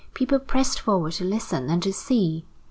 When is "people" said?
0.15-0.39